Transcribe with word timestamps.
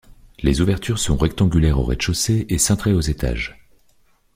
Les 0.39 0.61
ouvertures 0.61 0.97
sont 0.97 1.15
rectangulaires 1.15 1.79
au 1.79 1.83
rez-de-chaussée 1.83 2.47
et 2.49 2.57
cintrées 2.57 2.95
aux 2.95 3.01
étages. 3.01 3.59